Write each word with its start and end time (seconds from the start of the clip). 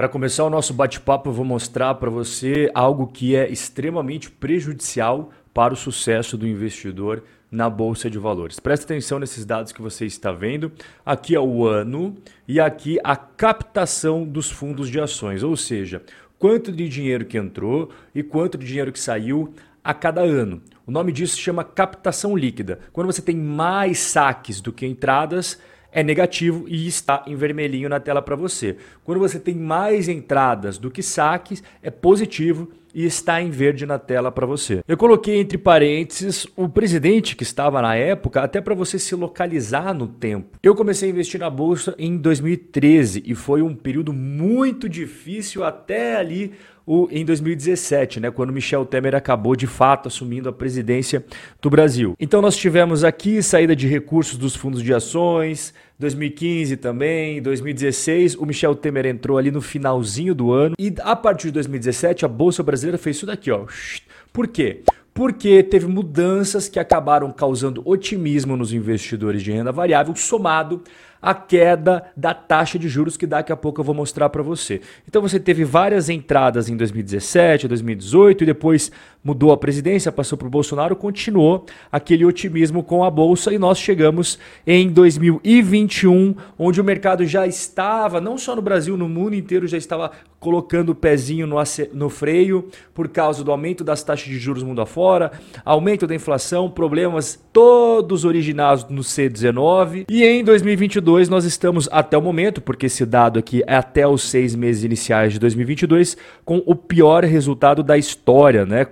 Para 0.00 0.08
começar 0.08 0.44
o 0.44 0.48
nosso 0.48 0.72
bate-papo, 0.72 1.28
eu 1.28 1.32
vou 1.34 1.44
mostrar 1.44 1.94
para 1.96 2.08
você 2.08 2.70
algo 2.72 3.06
que 3.06 3.36
é 3.36 3.50
extremamente 3.50 4.30
prejudicial 4.30 5.30
para 5.52 5.74
o 5.74 5.76
sucesso 5.76 6.38
do 6.38 6.48
investidor 6.48 7.22
na 7.50 7.68
bolsa 7.68 8.08
de 8.08 8.18
valores. 8.18 8.58
Preste 8.58 8.84
atenção 8.84 9.18
nesses 9.18 9.44
dados 9.44 9.72
que 9.72 9.82
você 9.82 10.06
está 10.06 10.32
vendo. 10.32 10.72
Aqui 11.04 11.34
é 11.34 11.38
o 11.38 11.66
ano 11.66 12.16
e 12.48 12.58
aqui 12.58 12.98
a 13.04 13.14
captação 13.14 14.24
dos 14.24 14.50
fundos 14.50 14.88
de 14.88 14.98
ações, 14.98 15.42
ou 15.42 15.54
seja, 15.54 16.02
quanto 16.38 16.72
de 16.72 16.88
dinheiro 16.88 17.26
que 17.26 17.36
entrou 17.36 17.90
e 18.14 18.22
quanto 18.22 18.56
de 18.56 18.64
dinheiro 18.64 18.92
que 18.92 18.98
saiu 18.98 19.52
a 19.84 19.92
cada 19.92 20.22
ano. 20.22 20.62
O 20.86 20.90
nome 20.90 21.12
disso 21.12 21.34
se 21.34 21.42
chama 21.42 21.62
captação 21.62 22.34
líquida. 22.34 22.78
Quando 22.90 23.12
você 23.12 23.20
tem 23.20 23.36
mais 23.36 23.98
saques 23.98 24.62
do 24.62 24.72
que 24.72 24.86
entradas, 24.86 25.60
é 25.92 26.02
negativo 26.02 26.66
e 26.68 26.86
está 26.86 27.24
em 27.26 27.34
vermelhinho 27.34 27.88
na 27.88 28.00
tela 28.00 28.22
para 28.22 28.36
você. 28.36 28.76
Quando 29.04 29.18
você 29.18 29.38
tem 29.38 29.54
mais 29.54 30.08
entradas 30.08 30.78
do 30.78 30.90
que 30.90 31.02
saques, 31.02 31.62
é 31.82 31.90
positivo 31.90 32.70
e 32.94 33.04
está 33.04 33.40
em 33.40 33.50
verde 33.50 33.86
na 33.86 33.98
tela 33.98 34.30
para 34.30 34.46
você. 34.46 34.80
Eu 34.86 34.96
coloquei 34.96 35.40
entre 35.40 35.58
parênteses 35.58 36.46
o 36.56 36.68
presidente 36.68 37.36
que 37.36 37.42
estava 37.42 37.80
na 37.80 37.94
época, 37.94 38.42
até 38.42 38.60
para 38.60 38.74
você 38.74 38.98
se 38.98 39.14
localizar 39.14 39.94
no 39.94 40.06
tempo. 40.06 40.58
Eu 40.62 40.74
comecei 40.74 41.08
a 41.08 41.12
investir 41.12 41.40
na 41.40 41.50
bolsa 41.50 41.94
em 41.98 42.16
2013 42.16 43.22
e 43.26 43.34
foi 43.34 43.62
um 43.62 43.74
período 43.74 44.12
muito 44.12 44.88
difícil 44.88 45.64
até 45.64 46.16
ali 46.16 46.52
o, 46.86 47.08
em 47.10 47.24
2017, 47.24 48.18
né, 48.18 48.30
quando 48.32 48.52
Michel 48.52 48.84
Temer 48.84 49.14
acabou 49.14 49.54
de 49.54 49.66
fato 49.66 50.08
assumindo 50.08 50.48
a 50.48 50.52
presidência 50.52 51.24
do 51.62 51.70
Brasil. 51.70 52.16
Então 52.18 52.42
nós 52.42 52.56
tivemos 52.56 53.04
aqui 53.04 53.42
saída 53.42 53.76
de 53.76 53.86
recursos 53.86 54.36
dos 54.36 54.56
fundos 54.56 54.82
de 54.82 54.92
ações, 54.92 55.72
2015 56.00 56.78
também, 56.78 57.42
2016, 57.42 58.34
o 58.36 58.46
Michel 58.46 58.74
Temer 58.74 59.04
entrou 59.04 59.36
ali 59.36 59.50
no 59.50 59.60
finalzinho 59.60 60.34
do 60.34 60.50
ano 60.50 60.74
e 60.78 60.92
a 61.00 61.14
partir 61.14 61.48
de 61.48 61.52
2017 61.52 62.24
a 62.24 62.28
bolsa 62.28 62.62
brasileira 62.62 62.96
fez 62.96 63.16
isso 63.16 63.26
daqui, 63.26 63.50
ó. 63.50 63.66
Por 64.32 64.48
quê? 64.48 64.82
porque 65.12 65.62
teve 65.62 65.86
mudanças 65.86 66.68
que 66.68 66.78
acabaram 66.78 67.30
causando 67.30 67.82
otimismo 67.84 68.56
nos 68.56 68.72
investidores 68.72 69.42
de 69.42 69.52
renda 69.52 69.72
variável, 69.72 70.14
somado 70.14 70.82
à 71.20 71.34
queda 71.34 72.04
da 72.16 72.32
taxa 72.32 72.78
de 72.78 72.88
juros 72.88 73.16
que 73.16 73.26
daqui 73.26 73.52
a 73.52 73.56
pouco 73.56 73.80
eu 73.80 73.84
vou 73.84 73.94
mostrar 73.94 74.30
para 74.30 74.42
você. 74.42 74.80
Então 75.06 75.20
você 75.20 75.38
teve 75.38 75.64
várias 75.64 76.08
entradas 76.08 76.68
em 76.68 76.76
2017, 76.76 77.68
2018 77.68 78.44
e 78.44 78.46
depois 78.46 78.90
mudou 79.22 79.52
a 79.52 79.56
presidência, 79.56 80.10
passou 80.10 80.36
para 80.38 80.46
o 80.46 80.50
Bolsonaro, 80.50 80.96
continuou 80.96 81.66
aquele 81.92 82.24
otimismo 82.24 82.82
com 82.82 83.04
a 83.04 83.10
bolsa 83.10 83.52
e 83.52 83.58
nós 83.58 83.78
chegamos 83.78 84.38
em 84.66 84.88
2021, 84.88 86.34
onde 86.58 86.80
o 86.80 86.84
mercado 86.84 87.26
já 87.26 87.46
estava, 87.46 88.20
não 88.20 88.38
só 88.38 88.56
no 88.56 88.62
Brasil, 88.62 88.96
no 88.96 89.08
mundo 89.08 89.34
inteiro 89.34 89.66
já 89.66 89.76
estava 89.76 90.10
colocando 90.40 90.90
o 90.90 90.94
pezinho 90.94 91.46
no, 91.46 91.56
no 91.92 92.08
freio 92.08 92.68
por 92.94 93.08
causa 93.08 93.44
do 93.44 93.52
aumento 93.52 93.84
das 93.84 94.02
taxas 94.02 94.26
de 94.26 94.38
juros 94.38 94.62
mundo 94.62 94.80
afora, 94.80 95.32
aumento 95.64 96.06
da 96.06 96.14
inflação, 96.14 96.70
problemas 96.70 97.38
todos 97.52 98.24
originados 98.24 98.86
no 98.88 99.02
C19. 99.02 100.06
E 100.08 100.24
em 100.24 100.42
2022 100.42 101.28
nós 101.28 101.44
estamos 101.44 101.88
até 101.92 102.16
o 102.16 102.22
momento, 102.22 102.62
porque 102.62 102.86
esse 102.86 103.04
dado 103.04 103.38
aqui 103.38 103.62
é 103.66 103.76
até 103.76 104.06
os 104.06 104.22
seis 104.22 104.54
meses 104.54 104.82
iniciais 104.82 105.34
de 105.34 105.38
2022, 105.38 106.16
com 106.44 106.62
o 106.64 106.74
pior 106.74 107.24
resultado 107.24 107.82
da 107.82 107.98
história, 107.98 108.64
né? 108.64 108.84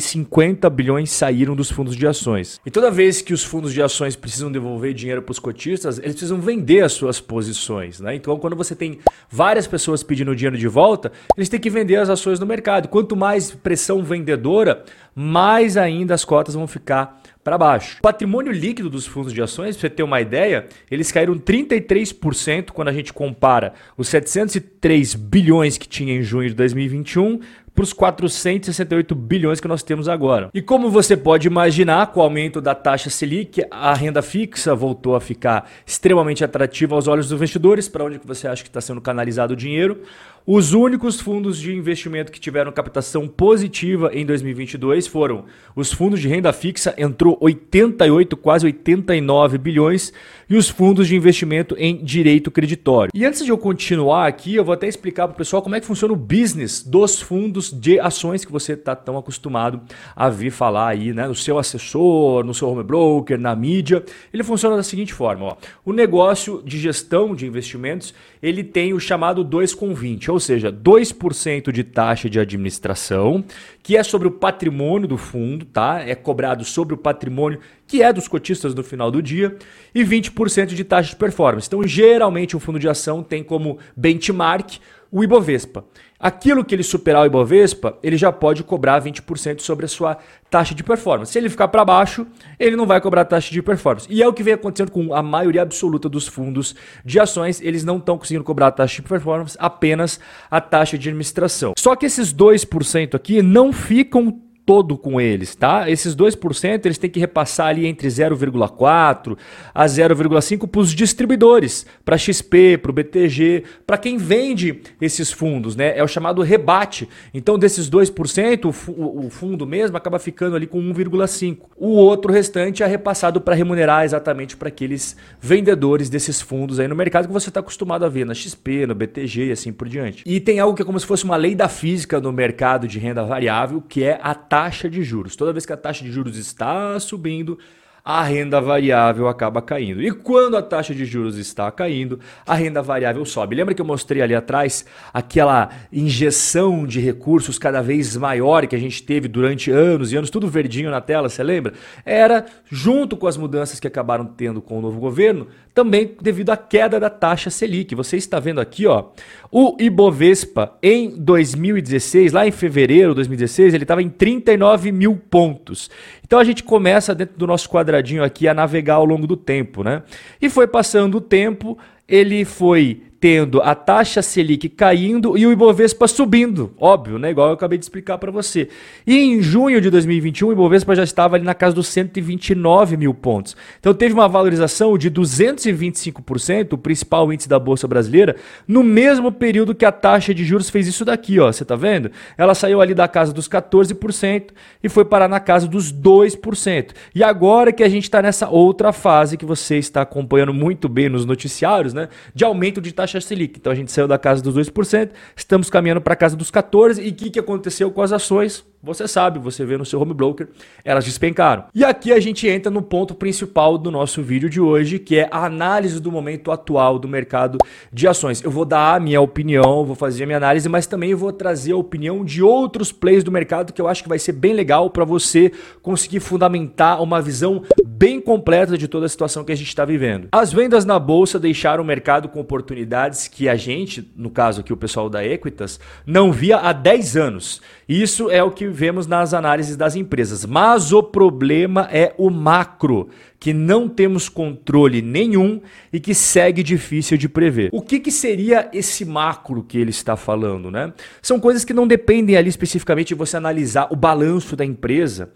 50 0.00 0.68
bilhões 0.70 1.10
saíram 1.10 1.54
dos 1.54 1.70
fundos 1.70 1.96
de 1.96 2.06
ações. 2.06 2.60
E 2.64 2.70
toda 2.70 2.90
vez 2.90 3.22
que 3.22 3.32
os 3.32 3.44
fundos 3.44 3.72
de 3.72 3.82
ações 3.82 4.16
precisam 4.16 4.50
devolver 4.50 4.94
dinheiro 4.94 5.22
para 5.22 5.32
os 5.32 5.38
cotistas, 5.38 5.98
eles 5.98 6.12
precisam 6.12 6.40
vender 6.40 6.82
as 6.82 6.92
suas 6.92 7.20
posições, 7.20 8.00
né? 8.00 8.14
Então 8.14 8.38
quando 8.38 8.56
você 8.56 8.74
tem 8.74 8.98
várias 9.30 9.66
pessoas 9.66 10.02
pedindo 10.02 10.34
dinheiro 10.36 10.58
de 10.58 10.68
volta, 10.68 11.12
eles 11.36 11.48
têm 11.48 11.60
que 11.60 11.70
vender 11.70 11.96
as 11.96 12.10
ações 12.10 12.38
no 12.38 12.46
mercado. 12.46 12.88
Quanto 12.88 13.16
mais 13.16 13.50
pressão 13.50 14.02
vendedora, 14.02 14.84
mais 15.14 15.76
ainda 15.76 16.14
as 16.14 16.24
cotas 16.24 16.54
vão 16.54 16.66
ficar 16.66 17.20
para 17.42 17.58
baixo. 17.58 17.98
O 17.98 18.02
patrimônio 18.02 18.52
líquido 18.52 18.88
dos 18.88 19.06
fundos 19.06 19.32
de 19.32 19.42
ações, 19.42 19.76
para 19.76 19.88
você 19.88 19.90
ter 19.90 20.02
uma 20.02 20.20
ideia, 20.20 20.66
eles 20.90 21.10
caíram 21.10 21.34
33% 21.34 22.70
quando 22.70 22.88
a 22.88 22.92
gente 22.92 23.12
compara 23.12 23.74
os 23.96 24.08
703 24.08 25.14
bilhões 25.14 25.76
que 25.76 25.88
tinha 25.88 26.14
em 26.14 26.22
junho 26.22 26.48
de 26.48 26.54
2021 26.54 27.40
para 27.74 27.84
os 27.84 27.92
468 27.92 29.14
bilhões 29.14 29.60
que 29.60 29.68
nós 29.68 29.82
temos 29.82 30.08
agora. 30.08 30.50
E 30.52 30.60
como 30.60 30.90
você 30.90 31.16
pode 31.16 31.46
imaginar, 31.46 32.08
com 32.08 32.20
o 32.20 32.22
aumento 32.22 32.60
da 32.60 32.74
taxa 32.74 33.08
Selic, 33.08 33.64
a 33.70 33.94
renda 33.94 34.20
fixa 34.20 34.74
voltou 34.74 35.16
a 35.16 35.20
ficar 35.20 35.70
extremamente 35.86 36.44
atrativa 36.44 36.94
aos 36.94 37.08
olhos 37.08 37.28
dos 37.28 37.36
investidores, 37.36 37.88
para 37.88 38.04
onde 38.04 38.20
você 38.24 38.46
acha 38.46 38.62
que 38.62 38.68
está 38.68 38.80
sendo 38.80 39.00
canalizado 39.00 39.54
o 39.54 39.56
dinheiro. 39.56 40.02
Os 40.44 40.72
únicos 40.72 41.20
fundos 41.20 41.56
de 41.56 41.72
investimento 41.72 42.32
que 42.32 42.40
tiveram 42.40 42.72
captação 42.72 43.28
positiva 43.28 44.10
em 44.12 44.26
2022 44.26 45.06
foram 45.06 45.44
os 45.76 45.92
fundos 45.92 46.20
de 46.20 46.26
renda 46.26 46.52
fixa, 46.52 46.92
entrou 46.98 47.38
88, 47.40 48.36
quase 48.36 48.66
89 48.66 49.56
bilhões, 49.56 50.12
e 50.50 50.56
os 50.56 50.68
fundos 50.68 51.06
de 51.06 51.14
investimento 51.14 51.76
em 51.78 52.04
direito 52.04 52.50
creditório. 52.50 53.12
E 53.14 53.24
antes 53.24 53.44
de 53.44 53.52
eu 53.52 53.56
continuar 53.56 54.26
aqui, 54.26 54.56
eu 54.56 54.64
vou 54.64 54.74
até 54.74 54.88
explicar 54.88 55.28
para 55.28 55.34
o 55.34 55.38
pessoal 55.38 55.62
como 55.62 55.76
é 55.76 55.80
que 55.80 55.86
funciona 55.86 56.12
o 56.12 56.16
business 56.16 56.82
dos 56.82 57.22
fundos 57.22 57.70
de 57.70 58.00
ações 58.00 58.44
que 58.44 58.50
você 58.50 58.72
está 58.72 58.96
tão 58.96 59.16
acostumado 59.16 59.80
a 60.16 60.28
vir 60.28 60.50
falar 60.50 60.88
aí, 60.88 61.12
né, 61.12 61.28
no 61.28 61.36
seu 61.36 61.56
assessor, 61.56 62.44
no 62.44 62.52
seu 62.52 62.68
home 62.68 62.82
broker, 62.82 63.38
na 63.38 63.54
mídia. 63.54 64.04
Ele 64.34 64.42
funciona 64.42 64.74
da 64.74 64.82
seguinte 64.82 65.14
forma: 65.14 65.44
ó. 65.44 65.56
o 65.84 65.92
negócio 65.92 66.60
de 66.66 66.80
gestão 66.80 67.32
de 67.32 67.46
investimentos 67.46 68.12
ele 68.42 68.64
tem 68.64 68.92
o 68.92 68.98
chamado 68.98 69.44
2 69.44 69.72
com 69.72 69.94
20 69.94 70.31
ou 70.32 70.40
seja, 70.40 70.72
2% 70.72 71.70
de 71.70 71.84
taxa 71.84 72.28
de 72.28 72.40
administração, 72.40 73.44
que 73.82 73.96
é 73.96 74.02
sobre 74.02 74.26
o 74.28 74.30
patrimônio 74.30 75.06
do 75.06 75.18
fundo, 75.18 75.64
tá? 75.64 76.00
É 76.00 76.14
cobrado 76.14 76.64
sobre 76.64 76.94
o 76.94 76.98
patrimônio 76.98 77.60
que 77.86 78.02
é 78.02 78.10
dos 78.10 78.26
cotistas 78.26 78.74
no 78.74 78.82
final 78.82 79.10
do 79.10 79.20
dia, 79.20 79.54
e 79.94 80.02
20% 80.02 80.68
de 80.68 80.82
taxa 80.82 81.10
de 81.10 81.16
performance. 81.16 81.68
Então, 81.68 81.86
geralmente, 81.86 82.56
um 82.56 82.60
fundo 82.60 82.78
de 82.78 82.88
ação 82.88 83.22
tem 83.22 83.44
como 83.44 83.78
benchmark 83.94 84.78
o 85.10 85.22
Ibovespa. 85.22 85.84
Aquilo 86.22 86.64
que 86.64 86.72
ele 86.72 86.84
superar 86.84 87.22
o 87.22 87.26
Ibovespa, 87.26 87.98
ele 88.00 88.16
já 88.16 88.30
pode 88.30 88.62
cobrar 88.62 89.02
20% 89.02 89.60
sobre 89.60 89.86
a 89.86 89.88
sua 89.88 90.16
taxa 90.48 90.72
de 90.72 90.84
performance. 90.84 91.32
Se 91.32 91.38
ele 91.38 91.48
ficar 91.48 91.66
para 91.66 91.84
baixo, 91.84 92.24
ele 92.60 92.76
não 92.76 92.86
vai 92.86 93.00
cobrar 93.00 93.24
taxa 93.24 93.50
de 93.50 93.60
performance. 93.60 94.06
E 94.08 94.22
é 94.22 94.28
o 94.28 94.32
que 94.32 94.42
vem 94.44 94.54
acontecendo 94.54 94.92
com 94.92 95.12
a 95.12 95.20
maioria 95.20 95.62
absoluta 95.62 96.08
dos 96.08 96.28
fundos 96.28 96.76
de 97.04 97.18
ações, 97.18 97.60
eles 97.60 97.82
não 97.82 97.96
estão 97.96 98.16
conseguindo 98.16 98.44
cobrar 98.44 98.68
a 98.68 98.70
taxa 98.70 99.02
de 99.02 99.08
performance, 99.08 99.56
apenas 99.58 100.20
a 100.48 100.60
taxa 100.60 100.96
de 100.96 101.08
administração. 101.08 101.72
Só 101.76 101.96
que 101.96 102.06
esses 102.06 102.32
2% 102.32 103.16
aqui 103.16 103.42
não 103.42 103.72
ficam 103.72 104.41
todo 104.64 104.96
com 104.96 105.20
eles, 105.20 105.54
tá? 105.54 105.90
Esses 105.90 106.14
2% 106.14 106.86
eles 106.86 106.98
têm 106.98 107.10
que 107.10 107.18
repassar 107.18 107.68
ali 107.68 107.86
entre 107.86 108.08
0,4 108.08 109.36
a 109.74 109.86
0,5 109.86 110.68
para 110.68 110.80
os 110.80 110.94
distribuidores, 110.94 111.84
para 112.04 112.16
XP, 112.16 112.78
para 112.78 112.90
o 112.90 112.94
BTG, 112.94 113.64
para 113.86 113.98
quem 113.98 114.16
vende 114.16 114.80
esses 115.00 115.32
fundos, 115.32 115.74
né? 115.74 115.96
É 115.96 116.02
o 116.02 116.08
chamado 116.08 116.42
rebate. 116.42 117.08
Então, 117.34 117.58
desses 117.58 117.90
2%, 117.90 118.64
o, 118.96 119.26
o 119.26 119.30
fundo 119.30 119.66
mesmo 119.66 119.96
acaba 119.96 120.18
ficando 120.18 120.54
ali 120.54 120.66
com 120.66 120.80
1,5. 120.80 121.58
O 121.76 121.90
outro 121.90 122.32
restante 122.32 122.82
é 122.82 122.86
repassado 122.86 123.40
para 123.40 123.54
remunerar 123.54 124.04
exatamente 124.04 124.56
para 124.56 124.68
aqueles 124.68 125.16
vendedores 125.40 126.08
desses 126.08 126.40
fundos 126.40 126.78
aí 126.78 126.86
no 126.86 126.94
mercado 126.94 127.26
que 127.26 127.32
você 127.32 127.48
está 127.48 127.60
acostumado 127.60 128.04
a 128.04 128.08
ver 128.08 128.24
na 128.24 128.34
XP, 128.34 128.86
no 128.86 128.94
BTG 128.94 129.46
e 129.48 129.52
assim 129.52 129.72
por 129.72 129.88
diante. 129.88 130.22
E 130.24 130.38
tem 130.38 130.60
algo 130.60 130.76
que 130.76 130.82
é 130.82 130.84
como 130.84 130.98
se 131.00 131.06
fosse 131.06 131.24
uma 131.24 131.36
lei 131.36 131.54
da 131.54 131.68
física 131.68 132.20
no 132.20 132.32
mercado 132.32 132.86
de 132.86 132.98
renda 132.98 133.24
variável, 133.24 133.82
que 133.88 134.04
é 134.04 134.20
a 134.22 134.34
taxa 134.52 134.86
de 134.86 135.02
juros. 135.02 135.34
Toda 135.34 135.50
vez 135.50 135.64
que 135.64 135.72
a 135.72 135.78
taxa 135.78 136.04
de 136.04 136.12
juros 136.12 136.36
está 136.36 137.00
subindo, 137.00 137.58
a 138.04 138.22
renda 138.22 138.60
variável 138.60 139.26
acaba 139.26 139.62
caindo. 139.62 140.02
E 140.02 140.10
quando 140.10 140.58
a 140.58 140.62
taxa 140.62 140.94
de 140.94 141.06
juros 141.06 141.38
está 141.38 141.70
caindo, 141.70 142.20
a 142.46 142.54
renda 142.54 142.82
variável 142.82 143.24
sobe. 143.24 143.56
Lembra 143.56 143.74
que 143.74 143.80
eu 143.80 143.86
mostrei 143.86 144.20
ali 144.20 144.34
atrás 144.34 144.84
aquela 145.10 145.70
injeção 145.90 146.84
de 146.84 147.00
recursos 147.00 147.58
cada 147.58 147.80
vez 147.80 148.14
maior 148.14 148.66
que 148.66 148.76
a 148.76 148.78
gente 148.78 149.02
teve 149.02 149.26
durante 149.26 149.70
anos 149.70 150.12
e 150.12 150.16
anos, 150.16 150.28
tudo 150.28 150.46
verdinho 150.48 150.90
na 150.90 151.00
tela, 151.00 151.30
você 151.30 151.42
lembra? 151.42 151.72
Era 152.04 152.44
junto 152.70 153.16
com 153.16 153.26
as 153.26 153.38
mudanças 153.38 153.80
que 153.80 153.86
acabaram 153.86 154.26
tendo 154.26 154.60
com 154.60 154.78
o 154.78 154.82
novo 154.82 155.00
governo, 155.00 155.46
também 155.74 156.14
devido 156.20 156.50
à 156.50 156.56
queda 156.56 157.00
da 157.00 157.08
taxa 157.08 157.50
Selic. 157.50 157.94
Você 157.94 158.16
está 158.16 158.38
vendo 158.38 158.60
aqui, 158.60 158.86
ó, 158.86 159.06
o 159.50 159.76
Ibovespa 159.80 160.76
em 160.82 161.10
2016, 161.10 162.32
lá 162.32 162.46
em 162.46 162.50
fevereiro 162.50 163.10
de 163.10 163.16
2016, 163.16 163.74
ele 163.74 163.84
estava 163.84 164.02
em 164.02 164.08
39 164.08 164.92
mil 164.92 165.16
pontos. 165.16 165.90
Então 166.24 166.38
a 166.38 166.44
gente 166.44 166.62
começa 166.62 167.14
dentro 167.14 167.36
do 167.38 167.46
nosso 167.46 167.68
quadradinho 167.68 168.22
aqui 168.22 168.46
a 168.46 168.54
navegar 168.54 168.94
ao 168.94 169.04
longo 169.04 169.26
do 169.26 169.36
tempo, 169.36 169.82
né? 169.82 170.02
E 170.40 170.48
foi 170.50 170.66
passando 170.66 171.16
o 171.16 171.20
tempo, 171.20 171.78
ele 172.06 172.44
foi 172.44 173.02
tendo 173.22 173.62
a 173.62 173.72
taxa 173.72 174.20
Selic 174.20 174.68
caindo 174.68 175.38
e 175.38 175.46
o 175.46 175.52
Ibovespa 175.52 176.08
subindo, 176.08 176.74
óbvio, 176.76 177.20
né? 177.20 177.30
Igual 177.30 177.50
eu 177.50 177.54
acabei 177.54 177.78
de 177.78 177.84
explicar 177.84 178.18
para 178.18 178.32
você. 178.32 178.68
E 179.06 179.16
em 179.16 179.40
junho 179.40 179.80
de 179.80 179.88
2021, 179.90 180.48
o 180.48 180.52
Ibovespa 180.52 180.92
já 180.96 181.04
estava 181.04 181.36
ali 181.36 181.44
na 181.44 181.54
casa 181.54 181.72
dos 181.72 181.86
129 181.86 182.96
mil 182.96 183.14
pontos. 183.14 183.56
Então 183.78 183.94
teve 183.94 184.12
uma 184.12 184.26
valorização 184.26 184.98
de 184.98 185.08
225%, 185.08 186.72
o 186.72 186.78
principal 186.78 187.32
índice 187.32 187.48
da 187.48 187.60
Bolsa 187.60 187.86
Brasileira, 187.86 188.34
no 188.66 188.82
mesmo 188.82 189.30
período 189.30 189.72
que 189.72 189.84
a 189.84 189.92
taxa 189.92 190.34
de 190.34 190.44
juros 190.44 190.68
fez 190.68 190.88
isso 190.88 191.04
daqui, 191.04 191.38
ó. 191.38 191.52
Você 191.52 191.64
tá 191.64 191.76
vendo? 191.76 192.10
Ela 192.36 192.56
saiu 192.56 192.80
ali 192.80 192.92
da 192.92 193.06
casa 193.06 193.32
dos 193.32 193.48
14% 193.48 194.46
e 194.82 194.88
foi 194.88 195.04
parar 195.04 195.28
na 195.28 195.38
casa 195.38 195.68
dos 195.68 195.92
2%. 195.92 196.90
E 197.14 197.22
agora 197.22 197.72
que 197.72 197.84
a 197.84 197.88
gente 197.88 198.02
está 198.02 198.20
nessa 198.20 198.48
outra 198.48 198.92
fase 198.92 199.36
que 199.36 199.46
você 199.46 199.78
está 199.78 200.02
acompanhando 200.02 200.52
muito 200.52 200.88
bem 200.88 201.08
nos 201.08 201.24
noticiários, 201.24 201.94
né? 201.94 202.08
De 202.34 202.44
aumento 202.44 202.80
de 202.80 202.90
taxa 202.90 203.11
taxa 203.12 203.20
Selic. 203.20 203.58
Então 203.58 203.72
a 203.72 203.76
gente 203.76 203.92
saiu 203.92 204.08
da 204.08 204.18
casa 204.18 204.42
dos 204.42 204.56
2%, 204.56 205.10
estamos 205.36 205.68
caminhando 205.68 206.00
para 206.00 206.14
a 206.14 206.16
casa 206.16 206.36
dos 206.36 206.50
14%. 206.50 207.02
E 207.02 207.10
o 207.10 207.14
que, 207.14 207.30
que 207.30 207.38
aconteceu 207.38 207.90
com 207.90 208.00
as 208.00 208.12
ações? 208.12 208.64
Você 208.84 209.06
sabe, 209.06 209.38
você 209.38 209.64
vê 209.64 209.76
no 209.76 209.84
seu 209.84 210.00
home 210.00 210.12
broker, 210.12 210.48
elas 210.84 211.04
despencaram. 211.04 211.66
E 211.72 211.84
aqui 211.84 212.12
a 212.12 212.18
gente 212.18 212.48
entra 212.48 212.68
no 212.68 212.82
ponto 212.82 213.14
principal 213.14 213.78
do 213.78 213.92
nosso 213.92 214.20
vídeo 214.22 214.50
de 214.50 214.60
hoje, 214.60 214.98
que 214.98 215.18
é 215.18 215.28
a 215.30 215.44
análise 215.44 216.00
do 216.00 216.10
momento 216.10 216.50
atual 216.50 216.98
do 216.98 217.06
mercado 217.06 217.58
de 217.92 218.08
ações. 218.08 218.42
Eu 218.42 218.50
vou 218.50 218.64
dar 218.64 218.96
a 218.96 219.00
minha 219.00 219.20
opinião, 219.20 219.84
vou 219.84 219.94
fazer 219.94 220.24
a 220.24 220.26
minha 220.26 220.36
análise, 220.36 220.68
mas 220.68 220.88
também 220.88 221.14
vou 221.14 221.32
trazer 221.32 221.72
a 221.72 221.76
opinião 221.76 222.24
de 222.24 222.42
outros 222.42 222.90
players 222.90 223.22
do 223.22 223.30
mercado 223.30 223.72
que 223.72 223.80
eu 223.80 223.86
acho 223.86 224.02
que 224.02 224.08
vai 224.08 224.18
ser 224.18 224.32
bem 224.32 224.52
legal 224.52 224.90
para 224.90 225.04
você 225.04 225.52
conseguir 225.80 226.18
fundamentar 226.18 227.00
uma 227.00 227.22
visão 227.22 227.62
bem 228.02 228.20
completa 228.20 228.76
de 228.76 228.88
toda 228.88 229.06
a 229.06 229.08
situação 229.08 229.44
que 229.44 229.52
a 229.52 229.54
gente 229.54 229.68
está 229.68 229.84
vivendo. 229.84 230.26
As 230.32 230.52
vendas 230.52 230.84
na 230.84 230.98
bolsa 230.98 231.38
deixaram 231.38 231.84
o 231.84 231.86
mercado 231.86 232.28
com 232.28 232.40
oportunidades 232.40 233.28
que 233.28 233.48
a 233.48 233.54
gente, 233.54 234.10
no 234.16 234.28
caso 234.28 234.60
aqui 234.60 234.72
o 234.72 234.76
pessoal 234.76 235.08
da 235.08 235.24
Equitas, 235.24 235.78
não 236.04 236.32
via 236.32 236.56
há 236.56 236.72
10 236.72 237.16
anos. 237.16 237.62
Isso 237.88 238.28
é 238.28 238.42
o 238.42 238.50
que 238.50 238.66
vemos 238.66 239.06
nas 239.06 239.32
análises 239.32 239.76
das 239.76 239.94
empresas. 239.94 240.44
Mas 240.44 240.92
o 240.92 241.00
problema 241.00 241.88
é 241.92 242.12
o 242.18 242.28
macro, 242.28 243.08
que 243.38 243.52
não 243.52 243.88
temos 243.88 244.28
controle 244.28 245.00
nenhum 245.00 245.60
e 245.92 246.00
que 246.00 246.12
segue 246.12 246.64
difícil 246.64 247.16
de 247.16 247.28
prever. 247.28 247.70
O 247.72 247.82
que, 247.82 248.00
que 248.00 248.10
seria 248.10 248.68
esse 248.72 249.04
macro 249.04 249.62
que 249.62 249.78
ele 249.78 249.90
está 249.90 250.16
falando, 250.16 250.72
né? 250.72 250.92
São 251.20 251.38
coisas 251.38 251.64
que 251.64 251.72
não 251.72 251.86
dependem 251.86 252.36
ali 252.36 252.48
especificamente 252.48 253.08
de 253.08 253.14
você 253.14 253.36
analisar 253.36 253.86
o 253.92 253.96
balanço 253.96 254.56
da 254.56 254.64
empresa 254.64 255.30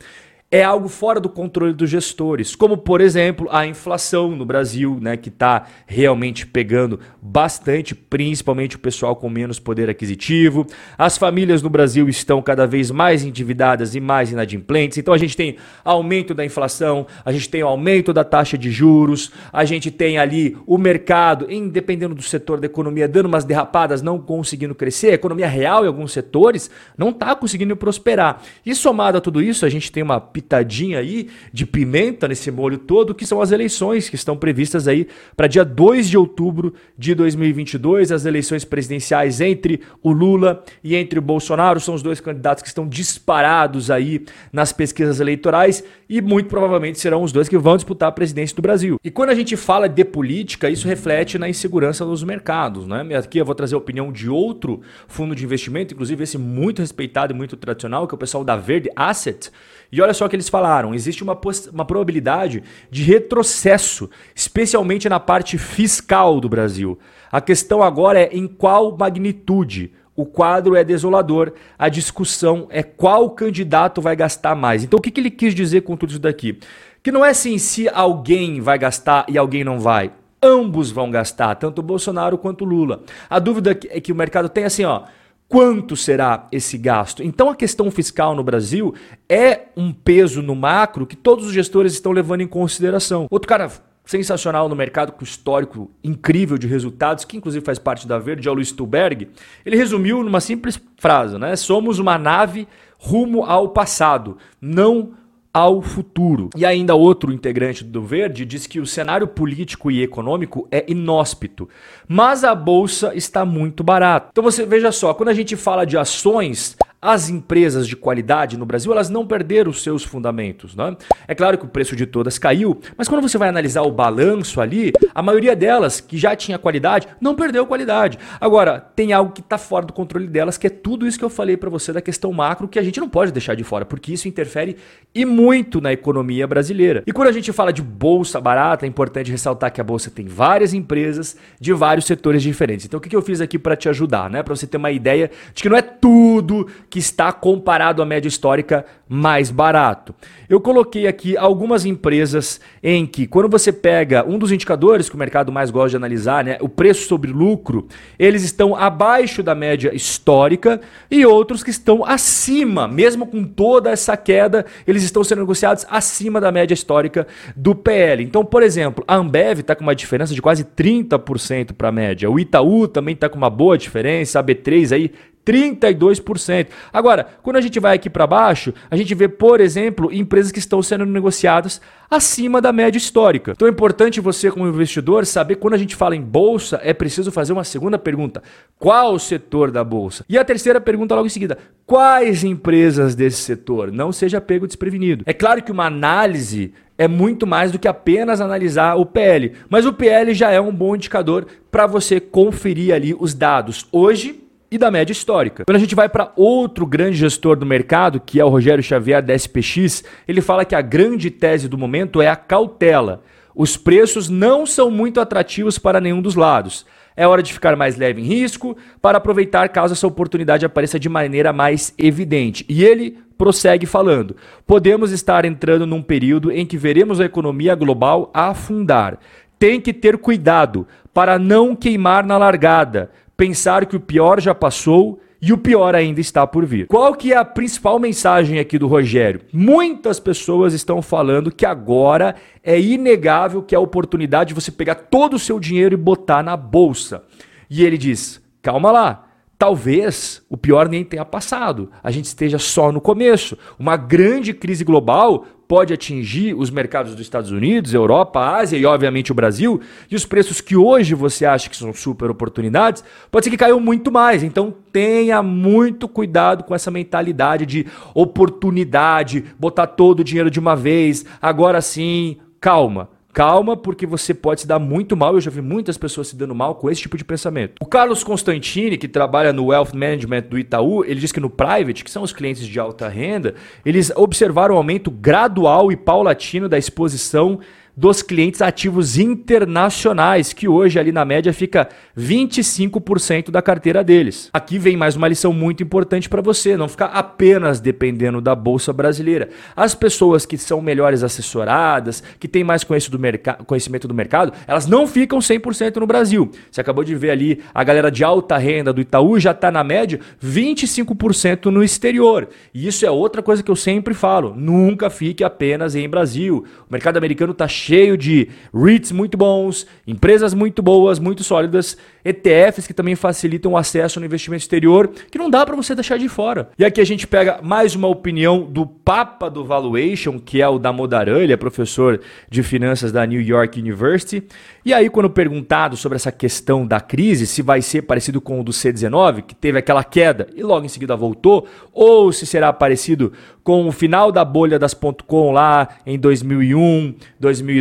é 0.48 0.62
algo 0.62 0.88
fora 0.88 1.19
do 1.19 1.28
controle 1.28 1.72
dos 1.72 1.90
gestores, 1.90 2.54
como 2.54 2.78
por 2.78 3.00
exemplo 3.00 3.48
a 3.50 3.66
inflação 3.66 4.31
no 4.31 4.44
Brasil, 4.44 4.96
né, 5.00 5.16
que 5.16 5.28
está 5.28 5.66
realmente 5.87 6.46
pegando 6.46 7.00
bastante, 7.20 7.96
principalmente 7.96 8.76
o 8.76 8.78
pessoal 8.78 9.16
com 9.16 9.28
menos 9.28 9.58
poder 9.58 9.90
aquisitivo. 9.90 10.64
As 10.96 11.19
famílias 11.19 11.62
no 11.62 11.69
Brasil 11.69 12.08
estão 12.08 12.40
cada 12.40 12.64
vez 12.64 12.93
mais 12.93 13.25
endividadas 13.25 13.96
e 13.96 14.00
mais 14.00 14.31
inadimplentes. 14.31 14.98
Então 14.98 15.12
a 15.12 15.19
gente 15.19 15.37
tem 15.37 15.56
aumento 15.84 16.32
da 16.32 16.44
inflação, 16.44 17.08
a 17.25 17.32
gente 17.32 17.49
tem 17.49 17.62
aumento 17.62 18.12
da 18.12 18.22
taxa 18.22 18.56
de 18.56 18.70
juros, 18.70 19.32
a 19.52 19.64
gente 19.64 19.90
tem 19.90 20.16
ali 20.16 20.56
o 20.64 20.78
mercado, 20.78 21.50
independendo 21.50 22.14
do 22.14 22.22
setor 22.22 22.60
da 22.60 22.66
economia, 22.66 23.08
dando 23.08 23.26
umas 23.26 23.44
derrapadas, 23.44 24.00
não 24.00 24.16
conseguindo 24.16 24.76
crescer. 24.76 25.10
A 25.10 25.14
economia 25.14 25.49
real 25.49 25.84
em 25.84 25.88
alguns 25.88 26.12
setores 26.12 26.70
não 26.96 27.08
está 27.10 27.34
conseguindo 27.34 27.76
prosperar. 27.76 28.42
E 28.64 28.72
somado 28.76 29.19
a 29.19 29.20
tudo 29.20 29.42
isso, 29.42 29.66
a 29.66 29.69
gente 29.69 29.90
tem 29.90 30.04
uma 30.04 30.20
pitadinha 30.36 30.98
aí 30.98 31.30
de 31.50 31.64
pimenta 31.64 32.28
nesse 32.28 32.50
molho 32.50 32.76
todo, 32.76 33.14
que 33.14 33.24
são 33.24 33.40
as 33.40 33.52
eleições 33.52 34.10
que 34.10 34.16
estão 34.16 34.36
previstas 34.36 34.86
aí 34.86 35.08
para 35.34 35.46
dia 35.46 35.64
2 35.64 36.10
de 36.10 36.18
outubro 36.18 36.74
de 36.98 37.14
2022, 37.14 38.12
as 38.12 38.26
eleições 38.26 38.62
presidenciais 38.62 39.40
entre 39.40 39.80
o 40.02 40.12
Lula 40.12 40.62
e 40.84 40.94
entre 40.94 41.18
o 41.18 41.22
Bolsonaro, 41.22 41.80
são 41.80 41.94
os 41.94 42.02
dois 42.02 42.20
candidatos 42.20 42.62
que 42.62 42.68
estão 42.68 42.86
disparados 42.86 43.90
aí 43.90 44.26
nas 44.52 44.74
pesquisas 44.74 45.20
eleitorais 45.20 45.82
e 46.06 46.20
muito 46.20 46.50
provavelmente 46.50 47.00
serão 47.00 47.22
os 47.22 47.32
dois 47.32 47.48
que 47.48 47.56
vão 47.56 47.76
disputar 47.76 48.10
a 48.10 48.12
presidência 48.12 48.54
do 48.54 48.60
Brasil. 48.60 49.00
E 49.02 49.10
quando 49.10 49.30
a 49.30 49.34
gente 49.34 49.56
fala 49.56 49.88
de 49.88 50.04
política, 50.04 50.68
isso 50.68 50.86
reflete 50.86 51.38
na 51.38 51.48
insegurança 51.48 52.04
dos 52.04 52.22
mercados, 52.22 52.86
né? 52.86 53.02
Aqui 53.16 53.38
eu 53.38 53.44
vou 53.46 53.54
trazer 53.54 53.74
a 53.74 53.78
opinião 53.78 54.12
de 54.12 54.28
outro 54.28 54.82
fundo 55.08 55.34
de 55.34 55.44
investimento, 55.44 55.94
inclusive 55.94 56.22
esse 56.22 56.36
muito 56.36 56.80
respeitado 56.80 57.32
e 57.32 57.36
muito 57.36 57.56
tradicional, 57.56 58.06
que 58.06 58.14
é 58.14 58.16
o 58.16 58.18
pessoal 58.18 58.44
da 58.44 58.54
Verde 58.54 58.90
Asset, 58.94 59.50
e 59.90 60.00
olha 60.00 60.14
só 60.14 60.26
o 60.26 60.28
que 60.28 60.36
eles 60.36 60.48
falaram: 60.48 60.94
existe 60.94 61.22
uma, 61.22 61.38
uma 61.72 61.84
probabilidade 61.84 62.62
de 62.90 63.02
retrocesso, 63.02 64.10
especialmente 64.34 65.08
na 65.08 65.20
parte 65.20 65.58
fiscal 65.58 66.40
do 66.40 66.48
Brasil. 66.48 66.98
A 67.30 67.40
questão 67.40 67.82
agora 67.82 68.20
é 68.20 68.30
em 68.32 68.46
qual 68.46 68.96
magnitude. 68.96 69.92
O 70.14 70.24
quadro 70.24 70.74
é 70.74 70.82
desolador, 70.82 71.52
a 71.78 71.90
discussão 71.90 72.66
é 72.70 72.82
qual 72.82 73.28
candidato 73.30 74.00
vai 74.00 74.16
gastar 74.16 74.54
mais. 74.54 74.82
Então, 74.82 74.98
o 74.98 75.02
que, 75.02 75.20
ele 75.20 75.30
quis 75.30 75.54
dizer 75.54 75.82
com 75.82 75.94
tudo 75.94 76.08
isso 76.10 76.18
daqui? 76.18 76.58
Que 77.02 77.12
não 77.12 77.22
é 77.22 77.28
assim 77.28 77.58
se 77.58 77.86
alguém 77.86 78.58
vai 78.62 78.78
gastar 78.78 79.26
e 79.28 79.36
alguém 79.36 79.62
não 79.62 79.78
vai. 79.78 80.10
Ambos 80.42 80.90
vão 80.90 81.10
gastar, 81.10 81.54
tanto 81.56 81.82
Bolsonaro 81.82 82.38
quanto 82.38 82.64
Lula. 82.64 83.02
A 83.28 83.38
dúvida 83.38 83.78
é 83.90 84.00
que 84.00 84.10
o 84.10 84.14
mercado 84.16 84.48
tem 84.48 84.64
assim, 84.64 84.84
ó 84.84 85.02
quanto 85.48 85.96
será 85.96 86.46
esse 86.50 86.76
gasto. 86.76 87.22
Então 87.22 87.48
a 87.48 87.56
questão 87.56 87.90
fiscal 87.90 88.34
no 88.34 88.43
Brasil 88.43 88.94
é 89.28 89.66
um 89.76 89.93
peso 89.93 90.43
no 90.43 90.54
macro 90.54 91.06
que 91.06 91.16
todos 91.16 91.46
os 91.46 91.52
gestores 91.52 91.93
estão 91.93 92.12
levando 92.12 92.40
em 92.40 92.46
consideração. 92.46 93.26
Outro 93.31 93.48
cara 93.48 93.70
sensacional 94.04 94.69
no 94.69 94.76
mercado 94.76 95.12
com 95.12 95.25
histórico 95.25 95.90
incrível 96.02 96.56
de 96.56 96.66
resultados, 96.66 97.25
que 97.25 97.37
inclusive 97.37 97.64
faz 97.64 97.78
parte 97.78 98.06
da 98.06 98.19
Verde, 98.19 98.48
é 98.48 98.50
o 98.50 98.54
Luiz 98.54 98.69
Stuberg, 98.69 99.28
ele 99.64 99.76
resumiu 99.76 100.22
numa 100.22 100.40
simples 100.40 100.81
frase, 100.96 101.37
né? 101.38 101.56
Somos 101.56 101.99
uma 101.99 102.16
nave 102.16 102.69
rumo 102.99 103.44
ao 103.44 103.70
passado, 103.70 104.38
não 104.60 105.10
ao 105.56 105.80
futuro. 105.80 106.50
E 106.54 106.66
ainda 106.66 106.94
outro 106.94 107.32
integrante 107.32 107.82
do 107.82 108.02
Verde 108.02 108.44
diz 108.44 108.66
que 108.66 108.78
o 108.78 108.84
cenário 108.84 109.26
político 109.26 109.90
e 109.90 110.02
econômico 110.02 110.68
é 110.70 110.84
inóspito, 110.86 111.66
mas 112.06 112.44
a 112.44 112.54
bolsa 112.54 113.14
está 113.14 113.42
muito 113.42 113.82
barata. 113.82 114.28
Então 114.32 114.44
você 114.44 114.66
veja 114.66 114.92
só, 114.92 115.14
quando 115.14 115.30
a 115.30 115.34
gente 115.34 115.56
fala 115.56 115.86
de 115.86 115.96
ações, 115.96 116.76
as 117.06 117.30
empresas 117.30 117.86
de 117.86 117.94
qualidade 117.94 118.56
no 118.56 118.66
Brasil 118.66 118.90
elas 118.90 119.08
não 119.08 119.24
perderam 119.24 119.70
os 119.70 119.80
seus 119.80 120.02
fundamentos. 120.02 120.74
Né? 120.74 120.96
É 121.28 121.34
claro 121.34 121.56
que 121.56 121.64
o 121.64 121.68
preço 121.68 121.94
de 121.94 122.04
todas 122.04 122.36
caiu, 122.36 122.80
mas 122.96 123.08
quando 123.08 123.22
você 123.22 123.38
vai 123.38 123.48
analisar 123.48 123.82
o 123.82 123.92
balanço 123.92 124.60
ali, 124.60 124.92
a 125.14 125.22
maioria 125.22 125.54
delas, 125.54 126.00
que 126.00 126.18
já 126.18 126.34
tinha 126.34 126.58
qualidade, 126.58 127.06
não 127.20 127.36
perdeu 127.36 127.64
qualidade. 127.64 128.18
Agora, 128.40 128.80
tem 128.80 129.12
algo 129.12 129.32
que 129.32 129.40
está 129.40 129.56
fora 129.56 129.86
do 129.86 129.92
controle 129.92 130.26
delas, 130.26 130.58
que 130.58 130.66
é 130.66 130.70
tudo 130.70 131.06
isso 131.06 131.16
que 131.16 131.24
eu 131.24 131.30
falei 131.30 131.56
para 131.56 131.70
você 131.70 131.92
da 131.92 132.00
questão 132.00 132.32
macro, 132.32 132.66
que 132.66 132.78
a 132.78 132.82
gente 132.82 132.98
não 132.98 133.08
pode 133.08 133.30
deixar 133.30 133.54
de 133.54 133.62
fora, 133.62 133.84
porque 133.84 134.12
isso 134.12 134.26
interfere 134.26 134.76
e 135.14 135.24
muito 135.24 135.80
na 135.80 135.92
economia 135.92 136.46
brasileira. 136.46 137.04
E 137.06 137.12
quando 137.12 137.28
a 137.28 137.32
gente 137.32 137.52
fala 137.52 137.72
de 137.72 137.82
bolsa 137.82 138.40
barata, 138.40 138.84
é 138.84 138.88
importante 138.88 139.30
ressaltar 139.30 139.72
que 139.72 139.80
a 139.80 139.84
bolsa 139.84 140.10
tem 140.10 140.26
várias 140.26 140.74
empresas 140.74 141.36
de 141.60 141.72
vários 141.72 142.04
setores 142.04 142.42
diferentes. 142.42 142.84
Então, 142.84 142.98
o 142.98 143.00
que 143.00 143.14
eu 143.14 143.22
fiz 143.22 143.40
aqui 143.40 143.58
para 143.58 143.76
te 143.76 143.88
ajudar, 143.88 144.28
né? 144.28 144.42
Para 144.42 144.56
você 144.56 144.66
ter 144.66 144.76
uma 144.76 144.90
ideia 144.90 145.30
de 145.54 145.62
que 145.62 145.68
não 145.68 145.76
é 145.76 145.82
tudo 145.82 146.66
que 146.90 146.95
que 146.96 147.00
está 147.00 147.30
comparado 147.30 148.00
à 148.00 148.06
média 148.06 148.26
histórica 148.26 148.87
mais 149.06 149.50
barato. 149.50 150.14
Eu 150.49 150.59
coloquei 150.59 151.06
aqui 151.06 151.37
algumas 151.37 151.85
empresas 151.85 152.59
em 152.82 153.06
que, 153.06 153.26
quando 153.26 153.50
você 153.50 153.70
pega 153.70 154.25
um 154.26 154.38
dos 154.38 154.50
indicadores 154.50 155.06
que 155.06 155.14
o 155.14 155.18
mercado 155.18 155.52
mais 155.52 155.70
gosta 155.70 155.90
de 155.90 155.97
analisar, 155.97 156.42
né, 156.42 156.56
o 156.59 156.70
preço 156.70 157.06
sobre 157.06 157.30
lucro, 157.30 157.87
eles 158.18 158.42
estão 158.44 158.75
abaixo 158.75 159.42
da 159.42 159.54
média 159.54 159.94
histórica 159.94 160.80
e 161.11 161.26
outros 161.26 161.62
que 161.62 161.68
estão 161.68 162.02
acima, 162.02 162.88
mesmo 162.88 163.26
com 163.26 163.44
toda 163.44 163.90
essa 163.90 164.16
queda, 164.16 164.64
eles 164.87 165.02
estão 165.02 165.23
sendo 165.23 165.40
negociados 165.40 165.85
acima 165.90 166.40
da 166.40 166.50
média 166.50 166.73
histórica 166.73 167.26
do 167.54 167.75
PL. 167.75 168.25
Então, 168.25 168.42
por 168.42 168.62
exemplo, 168.62 169.04
a 169.06 169.16
Ambev 169.16 169.61
está 169.61 169.76
com 169.76 169.82
uma 169.82 169.94
diferença 169.94 170.35
de 170.35 170.40
quase 170.40 170.64
30% 170.64 171.75
para 171.75 171.90
a 171.90 171.92
média. 171.92 172.30
O 172.30 172.40
Itaú 172.40 172.88
também 172.88 173.12
está 173.12 173.28
com 173.28 173.37
uma 173.37 173.50
boa 173.50 173.76
diferença, 173.76 174.40
a 174.40 174.42
B3 174.42 174.92
aí 174.92 175.12
32%. 175.46 176.66
Agora, 176.92 177.26
quando 177.42 177.56
a 177.56 177.60
gente 177.60 177.78
vai 177.78 177.94
aqui 177.94 178.10
para 178.10 178.26
baixo, 178.26 178.74
a 178.90 178.96
gente 178.96 179.14
vê, 179.14 179.28
por 179.28 179.60
exemplo, 179.60 180.12
empresas 180.12 180.50
que 180.50 180.58
estão 180.58 180.82
sendo 180.82 181.06
negociadas 181.06 181.80
acima 182.10 182.60
da 182.60 182.72
média 182.72 182.98
histórica. 182.98 183.52
Então 183.52 183.68
é 183.68 183.70
importante 183.70 184.20
você, 184.20 184.50
como 184.50 184.66
investidor, 184.66 185.24
saber 185.24 185.56
quando 185.56 185.74
a 185.74 185.78
gente 185.78 185.94
fala 185.94 186.16
em 186.16 186.20
bolsa, 186.20 186.80
é 186.82 186.92
preciso 186.92 187.30
fazer 187.30 187.52
uma 187.52 187.64
segunda 187.64 187.98
pergunta: 187.98 188.42
qual 188.78 189.14
o 189.14 189.18
setor 189.18 189.70
da 189.70 189.84
bolsa? 189.84 190.24
E 190.28 190.36
a 190.36 190.44
terceira 190.44 190.80
pergunta 190.80 191.14
logo 191.14 191.26
em 191.26 191.30
seguida: 191.30 191.56
quais 191.86 192.42
empresas 192.42 193.14
desse 193.14 193.38
setor? 193.38 193.92
Não 193.92 194.10
seja 194.10 194.40
pego 194.40 194.66
desprevenido. 194.66 195.22
É 195.26 195.32
claro 195.32 195.62
que 195.62 195.70
uma 195.70 195.86
análise 195.86 196.74
é 196.98 197.06
muito 197.06 197.46
mais 197.46 197.70
do 197.70 197.78
que 197.78 197.86
apenas 197.86 198.40
analisar 198.40 198.96
o 198.96 199.04
PL, 199.04 199.52
mas 199.68 199.84
o 199.84 199.92
PL 199.92 200.32
já 200.32 200.50
é 200.50 200.60
um 200.60 200.74
bom 200.74 200.96
indicador 200.96 201.46
para 201.70 201.86
você 201.86 202.18
conferir 202.18 202.94
ali 202.94 203.14
os 203.18 203.34
dados. 203.34 203.86
Hoje, 203.92 204.45
e 204.70 204.76
da 204.78 204.90
média 204.90 205.12
histórica. 205.12 205.64
Quando 205.64 205.76
a 205.76 205.80
gente 205.80 205.94
vai 205.94 206.08
para 206.08 206.32
outro 206.37 206.87
grande 206.87 207.16
gestor 207.16 207.56
do 207.56 207.66
mercado, 207.66 208.20
que 208.20 208.40
é 208.40 208.44
o 208.44 208.49
Rogério 208.49 208.82
Xavier 208.82 209.23
da 209.23 209.35
SPX, 209.35 210.04
ele 210.26 210.40
fala 210.40 210.64
que 210.64 210.75
a 210.75 210.80
grande 210.80 211.30
tese 211.30 211.68
do 211.68 211.78
momento 211.78 212.20
é 212.20 212.28
a 212.28 212.37
cautela. 212.37 213.23
Os 213.54 213.76
preços 213.76 214.28
não 214.28 214.66
são 214.66 214.90
muito 214.90 215.20
atrativos 215.20 215.78
para 215.78 216.00
nenhum 216.00 216.20
dos 216.20 216.35
lados. 216.35 216.85
é 217.16 217.26
hora 217.26 217.42
de 217.42 217.52
ficar 217.52 217.75
mais 217.75 217.96
leve 217.96 218.20
em 218.20 218.25
risco 218.25 218.76
para 219.00 219.16
aproveitar 219.16 219.70
caso 219.70 219.94
essa 219.94 220.06
oportunidade 220.06 220.66
apareça 220.66 221.00
de 221.00 221.08
maneira 221.08 221.50
mais 221.52 221.94
evidente. 221.96 222.66
E 222.68 222.85
ele 222.85 223.16
prossegue 223.38 223.87
falando: 223.87 224.37
podemos 224.66 225.12
estar 225.12 225.44
entrando 225.46 225.87
num 225.87 226.02
período 226.02 226.52
em 226.52 226.66
que 226.66 226.76
veremos 226.76 227.20
a 227.20 227.25
economia 227.25 227.75
global 227.75 228.30
afundar. 228.35 229.18
Tem 229.58 229.80
que 229.80 229.94
ter 229.94 230.18
cuidado 230.18 230.87
para 231.14 231.38
não 231.38 231.75
queimar 231.75 232.26
na 232.26 232.37
largada, 232.37 233.11
pensar 233.37 233.87
que 233.87 233.97
o 233.97 234.00
pior 234.00 234.40
já 234.40 234.55
passou 234.55 235.21
e 235.40 235.52
o 235.52 235.59
pior 235.59 235.95
ainda 235.95 236.21
está 236.21 236.47
por 236.47 236.64
vir. 236.64 236.87
Qual 236.87 237.14
que 237.14 237.33
é 237.33 237.37
a 237.37 237.45
principal 237.45 237.99
mensagem 237.99 238.59
aqui 238.59 238.78
do 238.78 238.87
Rogério? 238.87 239.43
Muitas 239.52 240.19
pessoas 240.19 240.73
estão 240.73 241.02
falando 241.02 241.52
que 241.52 241.66
agora 241.66 242.35
é 242.64 242.81
inegável 242.81 243.62
que 243.62 243.75
é 243.75 243.78
a 243.78 243.81
oportunidade 243.81 244.49
de 244.49 244.55
você 244.55 244.71
pegar 244.71 244.95
todo 244.95 245.35
o 245.35 245.38
seu 245.38 245.61
dinheiro 245.61 245.95
e 245.95 245.99
botar 245.99 246.43
na 246.43 246.57
bolsa. 246.57 247.23
E 247.69 247.85
ele 247.85 247.99
diz: 247.99 248.43
"Calma 248.62 248.90
lá, 248.90 249.26
talvez 249.59 250.43
o 250.49 250.57
pior 250.57 250.88
nem 250.88 251.05
tenha 251.05 251.25
passado. 251.25 251.90
A 252.02 252.11
gente 252.11 252.26
esteja 252.26 252.59
só 252.59 252.90
no 252.90 253.00
começo. 253.00 253.57
Uma 253.78 253.97
grande 253.97 254.52
crise 254.52 254.85
global 254.85 255.45
pode 255.68 255.92
atingir 255.92 256.54
os 256.54 256.70
mercados 256.70 257.12
dos 257.12 257.20
Estados 257.20 257.50
Unidos, 257.50 257.92
Europa, 257.92 258.40
Ásia 258.40 258.76
e, 258.76 258.87
obviamente, 258.87 259.32
o 259.32 259.35
Brasil. 259.35 259.80
E 260.11 260.14
os 260.14 260.25
preços 260.25 260.61
que 260.61 260.76
hoje 260.76 261.14
você 261.14 261.44
acha 261.44 261.68
que 261.68 261.76
são 261.76 261.92
super 261.92 262.30
oportunidades, 262.30 263.02
pode 263.30 263.44
ser 263.44 263.50
que 263.50 263.56
caiam 263.56 263.80
muito 263.80 264.12
mais. 264.12 264.42
Então, 264.42 264.75
tenha 264.92 265.42
muito 265.42 266.08
cuidado 266.08 266.64
com 266.64 266.75
essa 266.75 266.90
mentalidade 266.90 267.66
de 267.66 267.87
oportunidade, 268.14 269.44
botar 269.58 269.87
todo 269.88 270.20
o 270.20 270.25
dinheiro 270.25 270.50
de 270.50 270.61
uma 270.61 270.76
vez, 270.76 271.25
agora 271.42 271.80
sim, 271.80 272.37
calma. 272.61 273.15
Calma, 273.37 273.76
porque 273.76 274.07
você 274.07 274.33
pode 274.33 274.62
se 274.62 274.66
dar 274.66 274.78
muito 274.78 275.14
mal. 275.14 275.35
Eu 275.35 275.43
já 275.43 275.50
vi 275.50 275.61
muitas 275.61 275.99
pessoas 275.99 276.28
se 276.28 276.37
dando 276.37 276.55
mal 276.55 276.75
com 276.76 276.90
esse 276.90 277.02
tipo 277.02 277.19
de 277.19 277.25
pensamento. 277.25 277.75
O 277.83 277.85
Carlos 277.85 278.25
Constantini, 278.25 278.97
que 278.97 279.07
trabalha 279.07 279.52
no 279.52 279.66
Wealth 279.66 279.93
Management 279.93 280.45
do 280.49 280.59
Itaú, 280.59 281.05
ele 281.05 281.21
diz 281.21 281.33
que 281.33 281.38
no 281.38 281.50
private, 281.50 282.02
que 282.02 282.11
são 282.11 282.23
os 282.23 282.33
clientes 282.33 282.66
de 282.66 282.81
alta 282.81 283.11
renda, 283.11 283.55
eles 283.85 284.11
observaram 284.16 284.75
um 284.75 284.78
aumento 284.78 285.11
gradual 285.11 285.93
e 285.93 285.99
paulatino 285.99 286.66
da 286.66 286.78
exposição 286.78 287.61
dos 287.96 288.20
clientes 288.20 288.60
ativos 288.60 289.16
internacionais, 289.16 290.52
que 290.52 290.68
hoje 290.68 290.98
ali 290.98 291.10
na 291.10 291.24
média 291.24 291.50
fica 291.50 291.88
25% 292.16 293.50
da 293.50 293.62
carteira 293.62 294.04
deles. 294.04 294.50
Aqui 294.52 294.78
vem 294.78 294.98
mais 294.98 295.16
uma 295.16 295.26
lição 295.26 295.50
muito 295.50 295.82
importante 295.82 296.28
para 296.28 296.42
você, 296.42 296.76
não 296.76 296.88
ficar 296.88 297.06
apenas 297.06 297.80
dependendo 297.80 298.38
da 298.38 298.54
bolsa 298.54 298.92
brasileira. 298.92 299.48
As 299.74 299.94
pessoas 299.94 300.44
que 300.44 300.58
são 300.58 300.82
melhores 300.82 301.22
assessoradas, 301.22 302.22
que 302.38 302.46
têm 302.46 302.62
mais 302.62 302.84
conhecimento 302.84 304.06
do 304.06 304.14
mercado, 304.14 304.52
elas 304.66 304.86
não 304.86 305.06
ficam 305.06 305.38
100% 305.38 305.96
no 305.96 306.06
Brasil. 306.06 306.50
Você 306.70 306.82
acabou 306.82 307.02
de 307.02 307.14
ver 307.14 307.30
ali 307.30 307.62
a 307.74 307.82
galera 307.82 308.10
de 308.10 308.22
alta 308.22 308.58
renda 308.58 308.92
do 308.92 309.00
Itaú 309.00 309.40
já 309.40 309.52
está 309.52 309.70
na 309.70 309.82
média 309.82 310.20
25% 310.44 311.66
no 311.66 311.82
exterior. 311.82 312.46
E 312.74 312.86
isso 312.86 313.06
é 313.06 313.10
outra 313.10 313.42
coisa 313.42 313.62
que 313.62 313.70
eu 313.70 313.76
sempre 313.76 314.12
falo, 314.12 314.54
nunca 314.54 315.08
fique 315.08 315.42
apenas 315.42 315.94
em 315.94 316.06
Brasil. 316.06 316.66
O 316.88 316.92
mercado 316.92 317.16
americano 317.16 317.52
está 317.52 317.66
cheio 317.66 317.86
de 318.16 318.49
REITs 318.75 319.12
muito 319.12 319.37
bons, 319.37 319.87
empresas 320.07 320.52
muito 320.55 320.83
boas, 320.83 321.19
muito 321.19 321.45
sólidas, 321.45 321.97
ETFs 322.25 322.87
que 322.87 322.95
também 322.95 323.14
facilitam 323.14 323.73
o 323.73 323.76
acesso 323.76 324.19
no 324.19 324.26
investimento 324.26 324.62
exterior, 324.62 325.09
que 325.31 325.38
não 325.38 325.49
dá 325.49 325.64
para 325.64 325.76
você 325.76 325.95
deixar 325.95 326.19
de 326.19 326.28
fora. 326.28 326.69
E 326.76 326.85
aqui 326.85 327.00
a 327.00 327.07
gente 327.07 327.26
pega 327.26 327.61
mais 327.62 327.95
uma 327.95 328.09
opinião 328.09 328.62
do 328.62 328.85
Papa 328.85 329.49
do 329.49 329.64
Valuation, 329.64 330.38
que 330.38 330.61
é 330.61 330.69
o 330.69 330.78
da 330.78 330.93
Modaran, 330.93 331.38
ele 331.38 331.52
é 331.52 331.57
professor 331.57 332.21
de 332.50 332.62
finanças 332.62 333.12
da 333.12 333.25
New 333.25 333.40
York 333.40 333.78
University. 333.78 334.43
E 334.85 334.93
aí, 334.93 335.09
quando 335.09 335.31
perguntado 335.31 335.97
sobre 335.97 336.16
essa 336.16 336.33
questão 336.33 336.87
da 336.87 337.00
crise, 337.00 337.47
se 337.47 337.62
vai 337.62 337.81
ser 337.83 338.02
parecido 338.02 338.40
com 338.40 338.61
o 338.61 338.64
do 338.64 338.73
C19, 338.73 339.43
que 339.43 339.55
teve 339.55 339.78
aquela 339.78 340.02
queda 340.02 340.49
e 340.55 340.62
logo 340.62 340.85
em 340.85 340.88
seguida 340.88 341.16
voltou, 341.16 341.66
ou 341.93 342.33
se 342.33 342.47
será 342.47 342.73
parecido 342.73 343.33
com 343.62 343.87
o 343.88 343.93
final 343.93 344.31
da 344.31 344.45
bolha 344.45 344.78
das 344.78 344.95
.com 345.26 345.52
lá 345.52 345.88
em 346.07 346.19
2001, 346.19 347.14
2002 347.38 347.75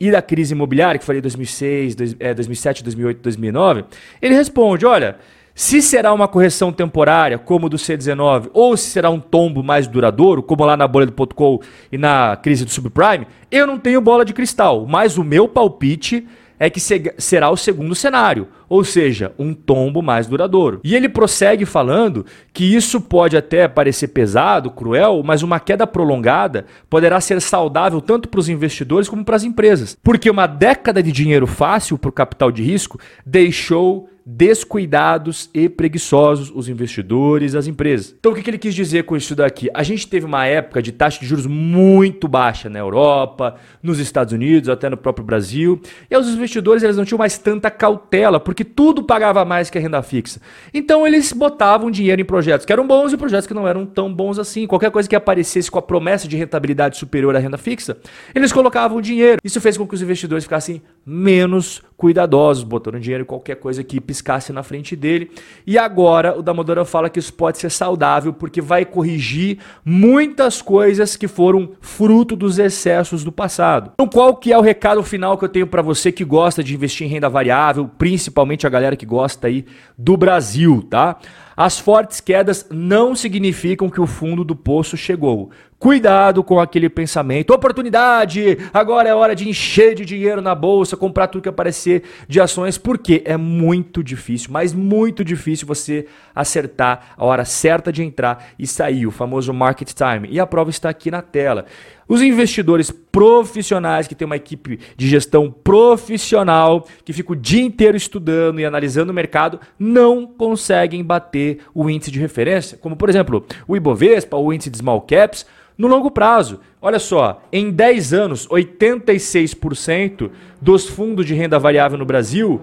e 0.00 0.10
da 0.10 0.20
crise 0.20 0.54
imobiliária, 0.54 0.98
que 0.98 1.04
falei 1.04 1.20
2006, 1.20 1.94
dois, 1.94 2.16
é, 2.18 2.34
2007, 2.34 2.82
2008, 2.82 3.22
2009, 3.22 3.84
ele 4.20 4.34
responde, 4.34 4.84
olha, 4.84 5.16
se 5.54 5.80
será 5.80 6.12
uma 6.12 6.26
correção 6.26 6.72
temporária, 6.72 7.38
como 7.38 7.68
do 7.68 7.76
C19, 7.76 8.50
ou 8.52 8.76
se 8.76 8.90
será 8.90 9.08
um 9.08 9.20
tombo 9.20 9.62
mais 9.62 9.86
duradouro, 9.86 10.42
como 10.42 10.64
lá 10.64 10.76
na 10.76 10.88
bolha 10.88 11.06
do 11.06 11.34
.com 11.34 11.60
e 11.92 11.96
na 11.96 12.36
crise 12.36 12.64
do 12.64 12.70
subprime, 12.70 13.26
eu 13.50 13.66
não 13.66 13.78
tenho 13.78 14.00
bola 14.00 14.24
de 14.24 14.32
cristal, 14.32 14.84
mas 14.86 15.16
o 15.16 15.22
meu 15.22 15.48
palpite 15.48 16.26
é 16.58 16.70
que 16.70 16.80
será 16.80 17.50
o 17.50 17.56
segundo 17.56 17.94
cenário, 17.94 18.48
ou 18.68 18.84
seja, 18.84 19.32
um 19.38 19.52
tombo 19.52 20.02
mais 20.02 20.26
duradouro. 20.26 20.80
E 20.84 20.94
ele 20.94 21.08
prossegue 21.08 21.64
falando 21.64 22.24
que 22.52 22.74
isso 22.74 23.00
pode 23.00 23.36
até 23.36 23.66
parecer 23.68 24.08
pesado, 24.08 24.70
cruel, 24.70 25.22
mas 25.24 25.42
uma 25.42 25.60
queda 25.60 25.86
prolongada 25.86 26.66
poderá 26.88 27.20
ser 27.20 27.40
saudável 27.40 28.00
tanto 28.00 28.28
para 28.28 28.40
os 28.40 28.48
investidores 28.48 29.08
como 29.08 29.24
para 29.24 29.36
as 29.36 29.44
empresas, 29.44 29.96
porque 30.02 30.30
uma 30.30 30.46
década 30.46 31.02
de 31.02 31.12
dinheiro 31.12 31.46
fácil 31.46 31.98
para 31.98 32.08
o 32.08 32.12
capital 32.12 32.50
de 32.50 32.62
risco 32.62 32.98
deixou 33.24 34.08
descuidados 34.26 35.50
e 35.52 35.68
preguiçosos 35.68 36.50
os 36.54 36.68
investidores, 36.68 37.54
as 37.54 37.66
empresas. 37.66 38.14
Então 38.18 38.32
o 38.32 38.34
que, 38.34 38.48
ele 38.48 38.56
quis 38.56 38.74
dizer 38.74 39.04
com 39.04 39.16
isso 39.16 39.34
daqui? 39.34 39.68
A 39.74 39.82
gente 39.82 40.08
teve 40.08 40.24
uma 40.24 40.46
época 40.46 40.80
de 40.80 40.92
taxa 40.92 41.20
de 41.20 41.26
juros 41.26 41.46
muito 41.46 42.26
baixa 42.26 42.70
na 42.70 42.78
Europa, 42.78 43.56
nos 43.82 43.98
Estados 43.98 44.32
Unidos, 44.32 44.68
até 44.68 44.88
no 44.88 44.96
próprio 44.96 45.24
Brasil, 45.24 45.80
e 46.10 46.16
os 46.16 46.28
investidores 46.28 46.82
eles 46.82 46.96
não 46.96 47.04
tinham 47.04 47.18
mais 47.18 47.36
tanta 47.36 47.70
cautela, 47.70 48.40
porque 48.40 48.64
tudo 48.64 49.02
pagava 49.02 49.44
mais 49.44 49.68
que 49.68 49.76
a 49.76 49.80
renda 49.80 50.02
fixa. 50.02 50.40
Então 50.72 51.06
eles 51.06 51.32
botavam 51.32 51.90
dinheiro 51.90 52.22
em 52.22 52.24
projetos 52.24 52.64
que 52.64 52.72
eram 52.72 52.86
bons 52.86 53.12
e 53.12 53.16
projetos 53.16 53.46
que 53.46 53.54
não 53.54 53.68
eram 53.68 53.84
tão 53.84 54.12
bons 54.12 54.38
assim. 54.38 54.66
Qualquer 54.66 54.90
coisa 54.90 55.08
que 55.08 55.16
aparecesse 55.16 55.70
com 55.70 55.78
a 55.78 55.82
promessa 55.82 56.26
de 56.26 56.36
rentabilidade 56.36 56.96
superior 56.96 57.36
à 57.36 57.38
renda 57.38 57.58
fixa, 57.58 57.98
eles 58.34 58.52
colocavam 58.52 59.00
dinheiro. 59.00 59.38
Isso 59.44 59.60
fez 59.60 59.76
com 59.76 59.86
que 59.86 59.94
os 59.94 60.02
investidores 60.02 60.44
ficassem 60.44 60.80
menos 61.04 61.82
cuidadosos, 61.96 62.64
botando 62.64 62.98
dinheiro 62.98 63.22
em 63.22 63.26
qualquer 63.26 63.56
coisa 63.56 63.84
que 63.84 64.00
piscasse 64.14 64.52
na 64.52 64.62
frente 64.62 64.94
dele. 64.94 65.30
E 65.66 65.76
agora 65.76 66.38
o 66.38 66.42
Damodora 66.42 66.84
fala 66.84 67.10
que 67.10 67.18
isso 67.18 67.34
pode 67.34 67.58
ser 67.58 67.70
saudável 67.70 68.32
porque 68.32 68.60
vai 68.60 68.84
corrigir 68.84 69.58
muitas 69.84 70.62
coisas 70.62 71.16
que 71.16 71.26
foram 71.26 71.70
fruto 71.80 72.36
dos 72.36 72.58
excessos 72.58 73.24
do 73.24 73.32
passado. 73.32 73.90
Então 73.94 74.06
qual 74.06 74.36
que 74.36 74.52
é 74.52 74.58
o 74.58 74.60
recado 74.62 75.02
final 75.02 75.36
que 75.36 75.44
eu 75.44 75.48
tenho 75.48 75.66
para 75.66 75.82
você 75.82 76.12
que 76.12 76.24
gosta 76.24 76.62
de 76.62 76.74
investir 76.74 77.06
em 77.06 77.10
renda 77.10 77.28
variável, 77.28 77.90
principalmente 77.98 78.66
a 78.66 78.70
galera 78.70 78.96
que 78.96 79.04
gosta 79.04 79.48
aí 79.48 79.66
do 79.98 80.16
Brasil, 80.16 80.86
tá? 80.88 81.16
As 81.56 81.78
fortes 81.78 82.20
quedas 82.20 82.66
não 82.70 83.14
significam 83.14 83.88
que 83.88 84.00
o 84.00 84.06
fundo 84.06 84.44
do 84.44 84.56
poço 84.56 84.96
chegou. 84.96 85.50
Cuidado 85.84 86.42
com 86.42 86.58
aquele 86.58 86.88
pensamento. 86.88 87.50
Oportunidade! 87.50 88.56
Agora 88.72 89.06
é 89.06 89.14
hora 89.14 89.36
de 89.36 89.46
encher 89.46 89.94
de 89.94 90.02
dinheiro 90.02 90.40
na 90.40 90.54
bolsa, 90.54 90.96
comprar 90.96 91.26
tudo 91.26 91.42
que 91.42 91.48
aparecer 91.50 92.04
de 92.26 92.40
ações, 92.40 92.78
porque 92.78 93.20
é 93.26 93.36
muito 93.36 94.02
difícil, 94.02 94.48
mas 94.50 94.72
muito 94.72 95.22
difícil 95.22 95.66
você 95.66 96.06
acertar 96.34 97.12
a 97.18 97.24
hora 97.26 97.44
certa 97.44 97.92
de 97.92 98.02
entrar 98.02 98.46
e 98.58 98.66
sair, 98.66 99.06
o 99.06 99.10
famoso 99.10 99.52
market 99.52 99.92
time. 99.92 100.26
E 100.30 100.40
a 100.40 100.46
prova 100.46 100.70
está 100.70 100.88
aqui 100.88 101.10
na 101.10 101.20
tela. 101.20 101.66
Os 102.08 102.22
investidores 102.22 102.90
profissionais 102.90 104.06
que 104.06 104.14
têm 104.14 104.26
uma 104.26 104.36
equipe 104.36 104.78
de 104.96 105.08
gestão 105.08 105.50
profissional, 105.50 106.86
que 107.04 107.12
fica 107.12 107.32
o 107.32 107.36
dia 107.36 107.62
inteiro 107.62 107.96
estudando 107.96 108.60
e 108.60 108.64
analisando 108.64 109.10
o 109.10 109.14
mercado, 109.14 109.58
não 109.78 110.26
conseguem 110.26 111.02
bater 111.02 111.60
o 111.74 111.88
índice 111.88 112.10
de 112.10 112.20
referência, 112.20 112.76
como 112.78 112.96
por 112.96 113.08
exemplo 113.08 113.46
o 113.66 113.76
Ibovespa, 113.76 114.36
o 114.36 114.52
índice 114.52 114.70
de 114.70 114.78
small 114.78 115.00
caps, 115.00 115.46
no 115.76 115.88
longo 115.88 116.10
prazo. 116.10 116.60
Olha 116.80 116.98
só, 116.98 117.42
em 117.52 117.70
10 117.70 118.12
anos, 118.12 118.46
86% 118.48 120.30
dos 120.60 120.88
fundos 120.88 121.26
de 121.26 121.34
renda 121.34 121.58
variável 121.58 121.98
no 121.98 122.04
Brasil 122.04 122.60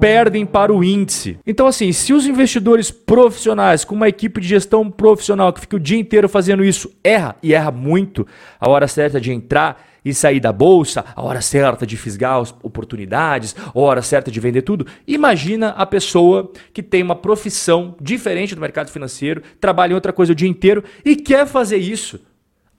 perdem 0.00 0.46
para 0.46 0.72
o 0.72 0.82
índice. 0.82 1.38
Então, 1.46 1.66
assim, 1.66 1.92
se 1.92 2.14
os 2.14 2.26
investidores 2.26 2.90
profissionais, 2.90 3.84
com 3.84 3.94
uma 3.94 4.08
equipe 4.08 4.40
de 4.40 4.48
gestão 4.48 4.90
profissional 4.90 5.52
que 5.52 5.60
fica 5.60 5.76
o 5.76 5.80
dia 5.80 5.98
inteiro 5.98 6.28
fazendo 6.28 6.64
isso, 6.64 6.90
erra 7.04 7.36
e 7.42 7.52
erra 7.52 7.70
muito, 7.70 8.26
a 8.58 8.68
hora 8.68 8.88
certa 8.88 9.20
de 9.20 9.30
entrar 9.30 9.86
e 10.02 10.14
sair 10.14 10.40
da 10.40 10.50
bolsa, 10.50 11.04
a 11.14 11.22
hora 11.22 11.42
certa 11.42 11.86
de 11.86 11.96
fisgar 11.96 12.40
as 12.40 12.54
oportunidades, 12.62 13.54
a 13.58 13.78
hora 13.78 14.00
certa 14.00 14.30
de 14.30 14.40
vender 14.40 14.62
tudo. 14.62 14.86
Imagina 15.06 15.68
a 15.70 15.84
pessoa 15.84 16.50
que 16.72 16.82
tem 16.82 17.02
uma 17.02 17.14
profissão 17.14 17.94
diferente 18.00 18.54
do 18.54 18.60
mercado 18.60 18.90
financeiro, 18.90 19.42
trabalha 19.60 19.92
em 19.92 19.94
outra 19.94 20.12
coisa 20.12 20.32
o 20.32 20.34
dia 20.34 20.48
inteiro 20.48 20.82
e 21.04 21.14
quer 21.14 21.46
fazer 21.46 21.76
isso 21.76 22.18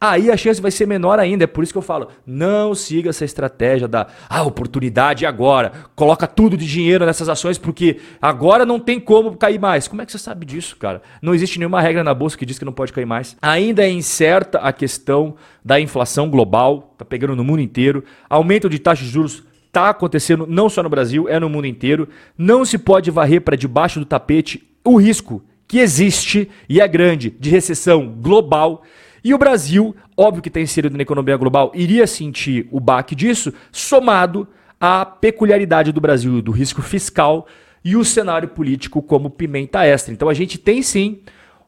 aí 0.01 0.31
a 0.31 0.36
chance 0.36 0.60
vai 0.60 0.72
ser 0.72 0.88
menor 0.88 1.20
ainda. 1.20 1.43
É 1.43 1.48
por 1.48 1.63
isso 1.63 1.72
que 1.72 1.77
eu 1.77 1.84
falo, 1.84 2.08
não 2.25 2.74
siga 2.74 3.12
essa 3.12 3.24
estratégia 3.24 3.88
da 3.88 4.08
ah, 4.27 4.41
oportunidade 4.41 5.27
agora. 5.27 5.72
Coloca 5.96 6.25
tudo 6.25 6.58
de 6.58 6.65
dinheiro 6.65 7.05
nessas 7.05 7.29
ações 7.29 7.60
porque 7.60 8.00
agora 8.20 8.65
não 8.65 8.79
tem 8.79 9.00
como 9.00 9.38
cair 9.38 9.60
mais. 9.60 9.88
Como 9.88 10.01
é 10.01 10.05
que 10.05 10.12
você 10.12 10.17
sabe 10.17 10.43
disso, 10.43 10.75
cara? 10.77 11.03
Não 11.22 11.36
existe 11.36 11.60
nenhuma 11.60 11.79
regra 11.79 12.03
na 12.03 12.15
bolsa 12.15 12.36
que 12.36 12.46
diz 12.46 12.58
que 12.58 12.65
não 12.65 12.74
pode 12.74 12.91
cair 12.91 13.05
mais. 13.05 13.38
Ainda 13.39 13.84
é 13.84 13.91
incerta 13.91 14.58
a 14.58 14.74
questão 14.74 15.36
da 15.63 15.79
inflação 15.79 16.27
global, 16.27 16.96
tá 16.98 17.05
pegando 17.05 17.36
no 17.36 17.43
mundo 17.43 17.62
inteiro. 17.62 18.03
Aumento 18.27 18.67
de 18.67 18.79
taxas 18.79 19.05
de 19.05 19.13
juros 19.13 19.43
está 19.67 19.89
acontecendo 19.89 20.48
não 20.48 20.67
só 20.67 20.81
no 20.81 20.89
Brasil, 20.89 21.29
é 21.29 21.39
no 21.39 21.48
mundo 21.48 21.67
inteiro. 21.67 22.10
Não 22.38 22.65
se 22.65 22.79
pode 22.79 23.12
varrer 23.12 23.41
para 23.41 23.55
debaixo 23.55 24.00
do 24.00 24.05
tapete 24.05 24.67
o 24.84 24.98
risco 24.98 25.43
que 25.67 25.79
existe 25.79 26.50
e 26.67 26.81
é 26.81 26.88
grande 26.88 27.29
de 27.29 27.50
recessão 27.50 28.05
global. 28.05 28.84
E 29.24 29.34
o 29.34 29.38
Brasil, 29.38 29.96
óbvio 30.18 30.42
que 30.42 30.50
está 30.50 30.60
inserido 30.60 30.98
na 30.98 31.04
economia 31.04 31.38
global, 31.38 31.72
iria 31.75 32.08
sentir 32.08 32.68
o 32.72 32.80
baque 32.80 33.13
disso, 33.13 33.54
somado 33.72 34.48
à 34.80 35.06
peculiaridade 35.06 35.92
do 35.92 36.01
Brasil, 36.01 36.42
do 36.42 36.51
risco 36.51 36.82
fiscal 36.82 37.48
e 37.86 37.96
o 37.96 38.04
cenário 38.04 38.48
político 38.48 39.01
como 39.01 39.30
pimenta 39.30 39.86
extra. 39.86 40.13
Então 40.13 40.28
a 40.28 40.34
gente 40.34 40.58
tem 40.58 40.82
sim 40.82 41.20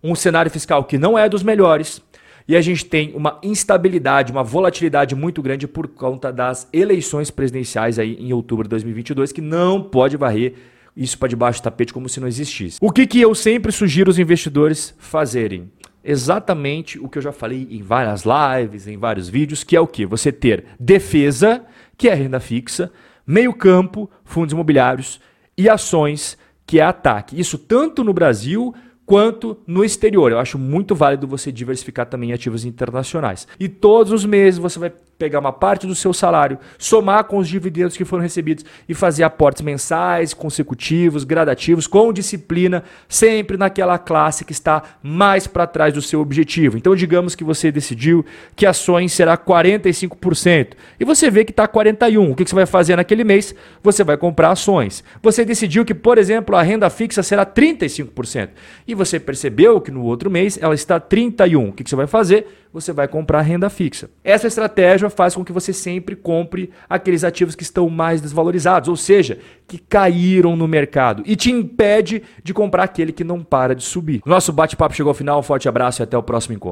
um 0.03 0.15
cenário 0.15 0.49
fiscal 0.49 0.83
que 0.83 0.97
não 0.97 1.17
é 1.17 1.29
dos 1.29 1.43
melhores, 1.43 2.01
e 2.47 2.55
a 2.57 2.61
gente 2.61 2.85
tem 2.85 3.13
uma 3.15 3.39
instabilidade, 3.41 4.31
uma 4.31 4.43
volatilidade 4.43 5.15
muito 5.15 5.41
grande 5.41 5.67
por 5.67 5.87
conta 5.87 6.31
das 6.31 6.67
eleições 6.73 7.31
presidenciais 7.31 7.97
aí 7.97 8.15
em 8.19 8.33
outubro 8.33 8.63
de 8.63 8.69
2022, 8.71 9.31
que 9.31 9.41
não 9.41 9.81
pode 9.81 10.17
varrer 10.17 10.53
isso 10.95 11.17
para 11.17 11.29
debaixo 11.29 11.61
do 11.61 11.63
tapete 11.63 11.93
como 11.93 12.09
se 12.09 12.19
não 12.19 12.27
existisse. 12.27 12.77
O 12.81 12.91
que, 12.91 13.07
que 13.07 13.21
eu 13.21 13.33
sempre 13.33 13.71
sugiro 13.71 14.11
os 14.11 14.19
investidores 14.19 14.93
fazerem? 14.97 15.71
Exatamente 16.03 16.99
o 16.99 17.07
que 17.07 17.17
eu 17.17 17.21
já 17.21 17.31
falei 17.31 17.67
em 17.71 17.81
várias 17.81 18.23
lives, 18.25 18.87
em 18.87 18.97
vários 18.97 19.29
vídeos, 19.29 19.63
que 19.63 19.75
é 19.75 19.79
o 19.79 19.87
que? 19.87 20.05
Você 20.05 20.31
ter 20.31 20.65
defesa, 20.79 21.63
que 21.97 22.09
é 22.09 22.13
renda 22.13 22.39
fixa, 22.39 22.91
meio 23.25 23.53
campo, 23.53 24.09
fundos 24.25 24.51
imobiliários 24.51 25.21
e 25.57 25.69
ações, 25.69 26.37
que 26.65 26.79
é 26.79 26.83
ataque. 26.83 27.39
Isso 27.39 27.57
tanto 27.57 28.03
no 28.03 28.13
Brasil 28.13 28.73
quanto 29.05 29.57
no 29.67 29.83
exterior. 29.83 30.31
Eu 30.31 30.39
acho 30.39 30.57
muito 30.57 30.95
válido 30.95 31.27
você 31.27 31.51
diversificar 31.51 32.05
também 32.05 32.31
em 32.31 32.33
ativos 32.33 32.65
internacionais. 32.65 33.47
E 33.59 33.67
todos 33.69 34.11
os 34.11 34.25
meses 34.25 34.57
você 34.57 34.79
vai 34.79 34.91
pegar 35.23 35.39
uma 35.39 35.53
parte 35.53 35.87
do 35.87 35.95
seu 35.95 36.11
salário, 36.11 36.59
somar 36.77 37.23
com 37.23 37.37
os 37.37 37.47
dividendos 37.47 37.95
que 37.95 38.03
foram 38.03 38.21
recebidos 38.21 38.65
e 38.89 38.93
fazer 38.93 39.23
aportes 39.23 39.61
mensais, 39.61 40.33
consecutivos, 40.33 41.23
gradativos, 41.23 41.87
com 41.87 42.11
disciplina, 42.11 42.83
sempre 43.07 43.55
naquela 43.55 43.97
classe 43.97 44.43
que 44.43 44.51
está 44.51 44.83
mais 45.01 45.47
para 45.47 45.65
trás 45.65 45.93
do 45.93 46.01
seu 46.01 46.19
objetivo. 46.19 46.77
Então, 46.77 46.93
digamos 46.93 47.35
que 47.35 47.43
você 47.45 47.71
decidiu 47.71 48.25
que 48.53 48.65
ações 48.65 49.13
será 49.13 49.37
45% 49.37 50.73
e 50.99 51.05
você 51.05 51.31
vê 51.31 51.45
que 51.45 51.51
está 51.51 51.65
41%. 51.65 52.31
O 52.31 52.35
que 52.35 52.43
você 52.43 52.55
vai 52.55 52.65
fazer 52.65 52.97
naquele 52.97 53.23
mês? 53.23 53.55
Você 53.81 54.03
vai 54.03 54.17
comprar 54.17 54.51
ações. 54.51 55.05
Você 55.21 55.45
decidiu 55.45 55.85
que, 55.85 55.93
por 55.93 56.17
exemplo, 56.17 56.53
a 56.57 56.61
renda 56.61 56.89
fixa 56.89 57.23
será 57.23 57.45
35% 57.45 58.49
e 58.85 58.93
você 58.93 59.21
percebeu 59.21 59.79
que 59.79 59.89
no 59.89 60.03
outro 60.03 60.29
mês 60.29 60.59
ela 60.61 60.75
está 60.75 60.99
31%. 60.99 61.69
O 61.69 61.71
que 61.71 61.89
você 61.89 61.95
vai 61.95 62.07
fazer? 62.07 62.45
você 62.73 62.91
vai 62.91 63.07
comprar 63.07 63.41
renda 63.41 63.69
fixa. 63.69 64.09
Essa 64.23 64.47
estratégia 64.47 65.07
faz 65.13 65.35
com 65.35 65.43
que 65.43 65.51
você 65.51 65.71
sempre 65.71 66.15
compre 66.15 66.69
aqueles 66.89 67.23
ativos 67.23 67.55
que 67.55 67.63
estão 67.63 67.89
mais 67.89 68.21
desvalorizados, 68.21 68.89
ou 68.89 68.95
seja, 68.95 69.39
que 69.67 69.77
caíram 69.77 70.55
no 70.55 70.67
mercado 70.67 71.23
e 71.25 71.35
te 71.35 71.51
impede 71.51 72.23
de 72.43 72.53
comprar 72.53 72.83
aquele 72.83 73.11
que 73.11 73.23
não 73.23 73.43
para 73.43 73.75
de 73.75 73.83
subir. 73.83 74.21
Nosso 74.25 74.51
bate-papo 74.51 74.95
chegou 74.95 75.11
ao 75.11 75.15
final, 75.15 75.39
um 75.39 75.43
forte 75.43 75.69
abraço 75.69 76.01
e 76.01 76.03
até 76.03 76.17
o 76.17 76.23
próximo 76.23 76.55
encontro. 76.55 76.71